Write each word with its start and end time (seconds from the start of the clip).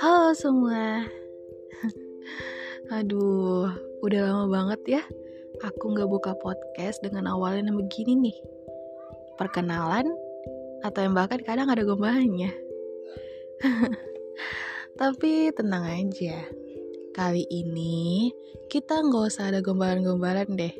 Halo 0.00 0.32
semua. 0.32 1.04
Aduh, 2.96 3.68
udah 4.00 4.20
lama 4.24 4.48
banget 4.48 4.80
ya 4.88 5.02
aku 5.60 5.92
nggak 5.92 6.08
buka 6.08 6.32
podcast 6.40 7.04
dengan 7.04 7.28
awalnya 7.28 7.76
begini 7.76 8.16
nih. 8.16 8.40
Perkenalan 9.36 10.08
atau 10.80 11.00
yang 11.04 11.12
bahkan 11.12 11.44
kadang 11.44 11.68
ada 11.68 11.84
gombalannya. 11.84 12.56
Tapi 15.00 15.52
tenang 15.52 15.92
aja. 15.92 16.40
Kali 17.12 17.44
ini 17.52 18.32
kita 18.72 19.04
nggak 19.04 19.28
usah 19.28 19.52
ada 19.52 19.60
gombalan-gombalan 19.60 20.56
deh. 20.56 20.72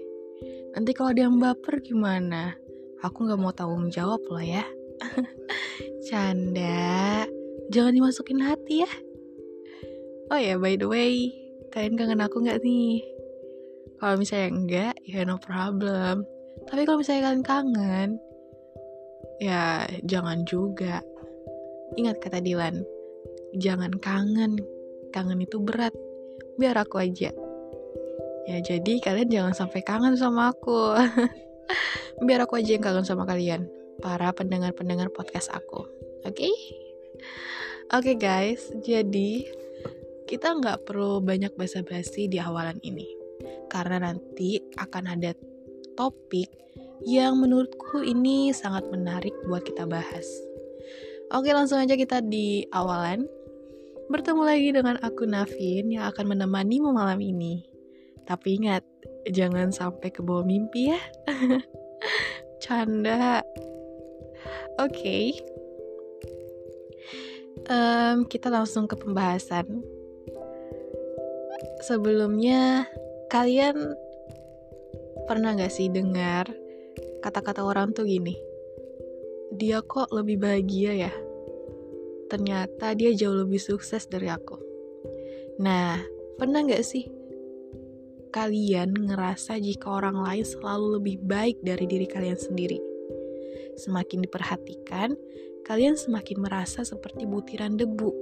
Nanti 0.72 0.96
kalau 0.96 1.12
ada 1.12 1.28
yang 1.28 1.36
baper 1.36 1.84
gimana? 1.84 2.56
Aku 3.04 3.28
nggak 3.28 3.40
mau 3.40 3.52
tanggung 3.52 3.92
jawab 3.92 4.22
loh 4.30 4.40
ya. 4.40 4.64
Canda, 6.08 7.26
jangan 7.68 7.92
dimasukin 7.92 8.40
hati 8.40 8.86
ya. 8.86 8.92
Oh 10.32 10.40
ya, 10.40 10.56
by 10.56 10.74
the 10.80 10.88
way, 10.88 11.30
kalian 11.70 11.98
kangen 11.98 12.24
aku 12.24 12.40
nggak 12.40 12.64
nih? 12.64 13.04
Kalau 14.00 14.16
misalnya 14.20 14.48
enggak, 14.52 14.94
ya 15.04 15.24
no 15.24 15.36
problem. 15.40 16.24
Tapi 16.66 16.82
kalau 16.84 16.98
misalnya 17.00 17.30
kalian 17.30 17.44
kangen, 17.44 18.10
ya 19.40 19.84
jangan 20.04 20.42
juga. 20.48 21.00
Ingat 21.94 22.18
kata 22.20 22.40
Dilan, 22.42 22.82
jangan 23.56 23.92
kangen. 24.00 24.60
Kangen 25.14 25.40
itu 25.40 25.62
berat. 25.62 25.94
Biar 26.60 26.76
aku 26.76 27.00
aja. 27.00 27.32
Ya 28.46 28.58
jadi 28.62 28.92
kalian 29.02 29.30
jangan 29.32 29.54
sampai 29.56 29.80
kangen 29.82 30.14
sama 30.14 30.52
aku. 30.52 30.94
Biar 32.26 32.42
aku 32.42 32.58
aja 32.58 32.74
yang 32.74 32.82
kangen 32.82 33.06
sama 33.06 33.22
kalian. 33.22 33.70
Para 34.02 34.34
pendengar-pendengar 34.34 35.14
podcast 35.14 35.46
aku. 35.54 35.86
Oke? 36.26 36.50
Okay? 36.50 36.54
Oke 37.94 38.12
okay 38.12 38.16
guys, 38.18 38.66
jadi 38.82 39.46
kita 40.26 40.58
nggak 40.58 40.90
perlu 40.90 41.22
banyak 41.22 41.54
basa-basi 41.54 42.26
di 42.26 42.42
awalan 42.42 42.82
ini. 42.82 43.06
Karena 43.70 44.10
nanti 44.10 44.58
akan 44.74 45.14
ada 45.14 45.38
topik 45.94 46.50
yang 47.06 47.38
menurutku 47.38 48.02
ini 48.02 48.50
sangat 48.50 48.90
menarik 48.90 49.32
buat 49.46 49.62
kita 49.62 49.86
bahas. 49.86 50.26
Oke 51.30 51.54
langsung 51.54 51.78
aja 51.78 51.94
kita 51.94 52.26
di 52.26 52.66
awalan. 52.74 53.22
Bertemu 54.10 54.42
lagi 54.42 54.74
dengan 54.74 54.98
aku 54.98 55.30
Navin 55.30 55.94
yang 55.94 56.10
akan 56.10 56.34
menemanimu 56.34 56.90
malam 56.90 57.22
ini. 57.22 57.62
Tapi 58.26 58.58
ingat, 58.58 58.82
jangan 59.30 59.70
sampai 59.70 60.10
ke 60.10 60.26
bawah 60.26 60.42
mimpi 60.42 60.90
ya. 60.90 60.98
Canda. 62.62 63.40
Oke. 64.76 64.92
Okay. 64.92 65.24
Um, 67.66 68.28
kita 68.28 68.52
langsung 68.52 68.86
ke 68.86 68.94
pembahasan. 68.94 69.82
Sebelumnya, 71.82 72.86
kalian 73.32 73.96
pernah 75.26 75.56
gak 75.58 75.74
sih 75.74 75.90
dengar 75.90 76.46
kata-kata 77.24 77.64
orang 77.64 77.90
tuh 77.90 78.06
gini? 78.06 78.38
Dia 79.50 79.82
kok 79.82 80.12
lebih 80.14 80.38
bahagia 80.42 81.08
ya? 81.08 81.12
Ternyata 82.30 82.94
dia 82.94 83.14
jauh 83.14 83.34
lebih 83.34 83.58
sukses 83.58 84.06
dari 84.06 84.30
aku. 84.30 84.58
Nah, 85.58 85.98
pernah 86.36 86.62
gak 86.62 86.84
sih 86.84 87.15
kalian 88.36 88.92
ngerasa 88.92 89.56
jika 89.56 89.96
orang 89.96 90.20
lain 90.20 90.44
selalu 90.44 91.00
lebih 91.00 91.16
baik 91.24 91.56
dari 91.64 91.88
diri 91.88 92.04
kalian 92.04 92.36
sendiri. 92.36 92.76
Semakin 93.80 94.28
diperhatikan, 94.28 95.16
kalian 95.64 95.96
semakin 95.96 96.44
merasa 96.44 96.84
seperti 96.84 97.24
butiran 97.24 97.80
debu. 97.80 98.12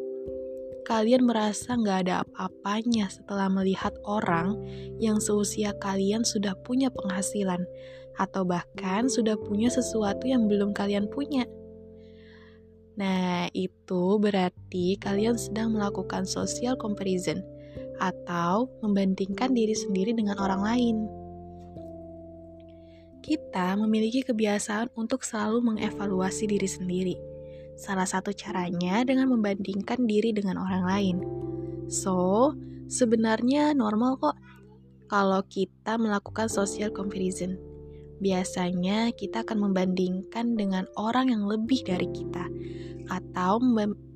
Kalian 0.86 1.26
merasa 1.26 1.74
nggak 1.74 1.98
ada 2.06 2.22
apa-apanya 2.22 3.10
setelah 3.10 3.50
melihat 3.50 3.90
orang 4.06 4.54
yang 5.02 5.18
seusia 5.18 5.74
kalian 5.82 6.22
sudah 6.22 6.54
punya 6.62 6.94
penghasilan, 6.94 7.66
atau 8.14 8.46
bahkan 8.46 9.10
sudah 9.10 9.34
punya 9.34 9.66
sesuatu 9.66 10.30
yang 10.30 10.46
belum 10.46 10.70
kalian 10.78 11.10
punya. 11.10 11.42
Nah, 12.94 13.50
itu 13.50 14.22
berarti 14.22 14.94
kalian 15.02 15.34
sedang 15.34 15.74
melakukan 15.74 16.22
social 16.22 16.78
comparison– 16.78 17.42
atau 17.98 18.68
membandingkan 18.82 19.54
diri 19.54 19.74
sendiri 19.76 20.14
dengan 20.14 20.38
orang 20.40 20.62
lain. 20.62 20.96
Kita 23.24 23.72
memiliki 23.80 24.20
kebiasaan 24.20 24.92
untuk 25.00 25.24
selalu 25.24 25.64
mengevaluasi 25.72 26.44
diri 26.44 26.68
sendiri. 26.68 27.16
Salah 27.74 28.04
satu 28.04 28.30
caranya 28.36 29.00
dengan 29.02 29.32
membandingkan 29.32 30.04
diri 30.04 30.36
dengan 30.36 30.60
orang 30.60 30.84
lain. 30.84 31.16
So, 31.88 32.52
sebenarnya 32.86 33.72
normal 33.72 34.20
kok 34.20 34.36
kalau 35.08 35.40
kita 35.48 35.96
melakukan 35.96 36.52
social 36.52 36.92
comparison. 36.92 37.56
Biasanya 38.20 39.10
kita 39.16 39.42
akan 39.42 39.72
membandingkan 39.72 40.54
dengan 40.54 40.84
orang 40.94 41.32
yang 41.32 41.48
lebih 41.48 41.82
dari 41.82 42.08
kita 42.12 42.46
atau 43.08 43.60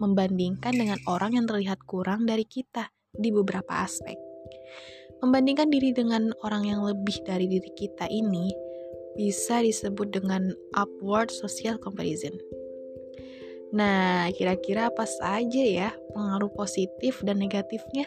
membandingkan 0.00 0.72
dengan 0.72 0.96
orang 1.04 1.36
yang 1.36 1.44
terlihat 1.44 1.80
kurang 1.84 2.24
dari 2.24 2.48
kita 2.48 2.88
di 3.16 3.32
beberapa 3.32 3.84
aspek. 3.84 4.18
Membandingkan 5.24 5.72
diri 5.72 5.90
dengan 5.90 6.30
orang 6.46 6.68
yang 6.68 6.80
lebih 6.86 7.18
dari 7.26 7.50
diri 7.50 7.70
kita 7.74 8.06
ini 8.06 8.54
bisa 9.18 9.58
disebut 9.64 10.14
dengan 10.14 10.54
upward 10.78 11.32
social 11.34 11.74
comparison. 11.80 12.30
Nah, 13.74 14.30
kira-kira 14.32 14.88
apa 14.88 15.04
saja 15.04 15.64
ya 15.64 15.90
pengaruh 16.14 16.48
positif 16.54 17.20
dan 17.26 17.42
negatifnya? 17.42 18.06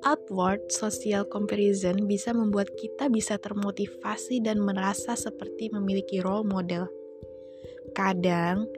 Upward 0.00 0.72
social 0.72 1.28
comparison 1.28 2.08
bisa 2.08 2.32
membuat 2.32 2.72
kita 2.80 3.12
bisa 3.12 3.36
termotivasi 3.36 4.40
dan 4.40 4.64
merasa 4.64 5.12
seperti 5.12 5.68
memiliki 5.68 6.24
role 6.24 6.46
model 6.48 6.88
Kadang, 7.90 8.70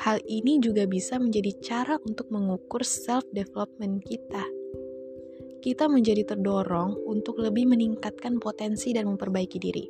hal 0.00 0.18
ini 0.24 0.62
juga 0.62 0.86
bisa 0.86 1.18
menjadi 1.18 1.52
cara 1.60 1.94
untuk 2.06 2.30
mengukur 2.30 2.86
self-development 2.86 4.02
kita. 4.06 4.44
Kita 5.60 5.92
menjadi 5.92 6.24
terdorong 6.24 7.04
untuk 7.04 7.36
lebih 7.42 7.68
meningkatkan 7.68 8.40
potensi 8.40 8.96
dan 8.96 9.10
memperbaiki 9.12 9.58
diri. 9.60 9.84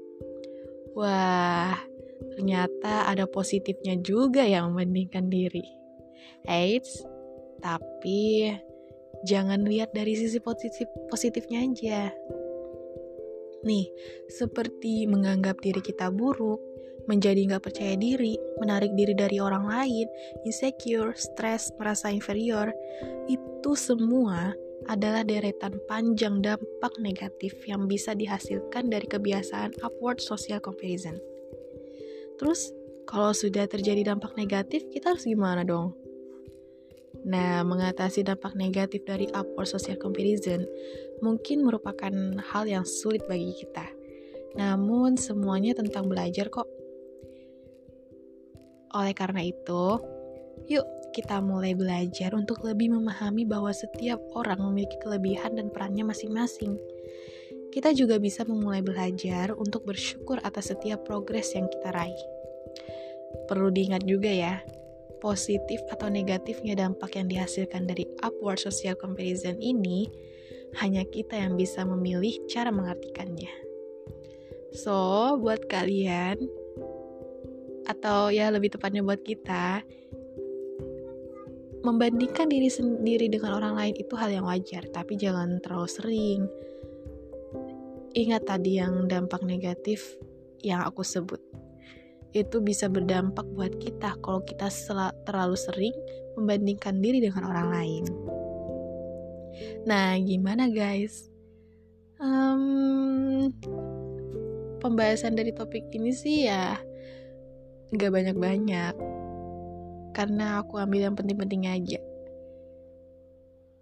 Wah, 0.99 1.79
ternyata 2.35 3.07
ada 3.07 3.31
positifnya 3.31 3.95
juga 4.03 4.43
yang 4.43 4.75
membandingkan 4.75 5.31
diri. 5.31 5.63
Eits, 6.43 7.07
tapi 7.63 8.51
jangan 9.23 9.63
lihat 9.63 9.95
dari 9.95 10.19
sisi 10.19 10.43
positif 10.43 10.91
positifnya 11.07 11.63
aja. 11.63 12.11
Nih, 13.61 13.93
seperti 14.33 15.05
menganggap 15.05 15.61
diri 15.61 15.85
kita 15.85 16.09
buruk, 16.09 16.59
menjadi 17.09 17.47
nggak 17.49 17.65
percaya 17.65 17.95
diri, 17.97 18.37
menarik 18.59 18.93
diri 18.97 19.15
dari 19.17 19.39
orang 19.41 19.65
lain, 19.69 20.07
insecure, 20.45 21.15
stres, 21.17 21.73
merasa 21.81 22.13
inferior, 22.13 22.73
itu 23.29 23.73
semua 23.77 24.53
adalah 24.89 25.21
deretan 25.25 25.77
panjang 25.85 26.41
dampak 26.41 26.97
negatif 27.01 27.53
yang 27.69 27.85
bisa 27.85 28.17
dihasilkan 28.17 28.89
dari 28.89 29.05
kebiasaan 29.05 29.77
upward 29.85 30.21
social 30.21 30.61
comparison. 30.61 31.21
Terus, 32.41 32.73
kalau 33.05 33.37
sudah 33.37 33.69
terjadi 33.69 34.17
dampak 34.17 34.33
negatif, 34.41 34.89
kita 34.89 35.13
harus 35.13 35.29
gimana 35.29 35.61
dong? 35.61 35.93
Nah, 37.21 37.61
mengatasi 37.69 38.25
dampak 38.25 38.57
negatif 38.57 39.05
dari 39.05 39.29
upward 39.37 39.69
social 39.69 40.01
comparison 40.01 40.65
mungkin 41.21 41.69
merupakan 41.69 42.13
hal 42.41 42.65
yang 42.65 42.89
sulit 42.89 43.21
bagi 43.29 43.53
kita. 43.61 43.85
Namun, 44.57 45.21
semuanya 45.21 45.77
tentang 45.77 46.09
belajar 46.09 46.49
kok. 46.49 46.80
Oleh 48.91 49.15
karena 49.15 49.47
itu, 49.47 50.03
yuk 50.67 50.87
kita 51.11 51.43
mulai 51.43 51.75
belajar 51.75 52.35
untuk 52.35 52.63
lebih 52.63 52.95
memahami 52.95 53.43
bahwa 53.43 53.71
setiap 53.75 54.19
orang 54.39 54.63
memiliki 54.63 54.99
kelebihan 55.03 55.59
dan 55.59 55.71
perannya 55.71 56.07
masing-masing. 56.07 56.79
Kita 57.71 57.95
juga 57.95 58.19
bisa 58.19 58.43
memulai 58.43 58.83
belajar 58.83 59.55
untuk 59.55 59.87
bersyukur 59.87 60.43
atas 60.43 60.75
setiap 60.75 61.07
progres 61.07 61.55
yang 61.55 61.71
kita 61.71 61.95
raih. 61.95 62.23
Perlu 63.47 63.71
diingat 63.71 64.03
juga 64.07 64.31
ya, 64.31 64.59
positif 65.23 65.79
atau 65.91 66.11
negatifnya 66.11 66.75
dampak 66.75 67.15
yang 67.15 67.31
dihasilkan 67.31 67.87
dari 67.87 68.07
upward 68.27 68.59
social 68.59 68.99
comparison 68.99 69.55
ini 69.63 70.11
hanya 70.83 71.03
kita 71.07 71.39
yang 71.39 71.55
bisa 71.55 71.83
memilih 71.87 72.35
cara 72.51 72.75
mengartikannya. 72.75 73.51
So, 74.71 75.35
buat 75.39 75.67
kalian 75.67 76.60
atau 77.91 78.31
ya 78.31 78.55
lebih 78.55 78.71
tepatnya 78.79 79.03
buat 79.03 79.21
kita 79.27 79.83
membandingkan 81.81 82.53
diri 82.53 82.69
sendiri 82.69 83.33
dengan 83.33 83.57
orang 83.57 83.73
lain 83.73 83.95
itu 83.97 84.13
hal 84.13 84.29
yang 84.29 84.45
wajar, 84.45 84.85
tapi 84.93 85.17
jangan 85.17 85.59
terlalu 85.65 85.89
sering. 85.89 86.41
Ingat 88.13 88.45
tadi 88.45 88.77
yang 88.77 89.09
dampak 89.09 89.41
negatif 89.43 90.05
yang 90.61 90.85
aku 90.85 91.03
sebut. 91.05 91.41
itu 92.31 92.63
bisa 92.63 92.87
berdampak 92.87 93.43
buat 93.59 93.75
kita 93.83 94.15
kalau 94.23 94.39
kita 94.47 94.71
terlalu 95.27 95.59
sering 95.59 95.91
membandingkan 96.39 97.03
diri 97.03 97.19
dengan 97.19 97.43
orang 97.51 97.75
lain. 97.75 98.05
Nah, 99.83 100.15
gimana 100.15 100.71
guys? 100.71 101.27
Um, 102.23 103.51
pembahasan 104.79 105.35
dari 105.35 105.51
topik 105.51 105.91
ini 105.91 106.15
sih 106.15 106.47
ya 106.47 106.79
nggak 107.91 108.11
banyak-banyak 108.11 108.95
karena 110.15 110.63
aku 110.63 110.79
ambil 110.79 111.11
yang 111.11 111.17
penting-penting 111.19 111.67
aja. 111.71 112.01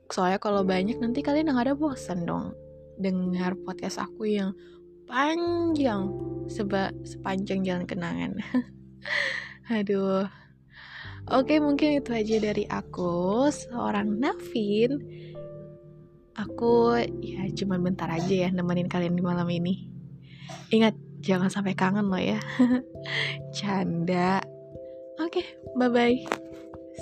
Soalnya 0.08 0.40
kalau 0.40 0.64
banyak 0.64 0.96
nanti 0.96 1.20
kalian 1.20 1.52
nggak 1.52 1.72
ada 1.72 1.76
bosan 1.76 2.24
dong 2.24 2.56
dengar 2.98 3.54
podcast 3.62 4.00
aku 4.02 4.26
yang 4.26 4.50
panjang 5.08 6.10
seba 6.48 6.92
sepanjang 7.04 7.64
jalan 7.64 7.84
kenangan. 7.84 8.32
Aduh. 9.76 10.28
Oke, 11.28 11.60
mungkin 11.60 12.00
itu 12.00 12.08
aja 12.08 12.40
dari 12.40 12.64
aku, 12.64 13.44
seorang 13.52 14.16
Navin. 14.16 14.96
Aku 16.32 16.96
ya 17.20 17.44
cuma 17.52 17.76
bentar 17.76 18.08
aja 18.08 18.32
ya 18.32 18.48
nemenin 18.48 18.88
kalian 18.88 19.12
di 19.12 19.20
malam 19.20 19.44
ini. 19.52 19.92
Ingat, 20.72 20.96
jangan 21.22 21.50
sampai 21.50 21.74
kangen 21.74 22.10
loh 22.10 22.20
ya. 22.20 22.40
Canda. 23.56 24.42
Oke, 25.18 25.42
bye-bye. 25.74 26.26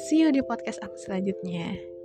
See 0.08 0.20
you 0.20 0.32
di 0.32 0.44
podcast 0.44 0.80
aku 0.84 0.96
selanjutnya. 1.00 1.95